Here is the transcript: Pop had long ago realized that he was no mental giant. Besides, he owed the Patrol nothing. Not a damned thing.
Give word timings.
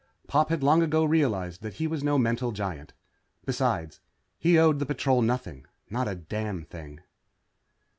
Pop 0.25 0.49
had 0.49 0.63
long 0.63 0.81
ago 0.81 1.05
realized 1.05 1.61
that 1.61 1.75
he 1.75 1.85
was 1.85 2.03
no 2.03 2.17
mental 2.17 2.51
giant. 2.51 2.93
Besides, 3.45 3.99
he 4.39 4.57
owed 4.57 4.79
the 4.79 4.85
Patrol 4.87 5.21
nothing. 5.21 5.67
Not 5.91 6.07
a 6.07 6.15
damned 6.15 6.71
thing. 6.71 7.01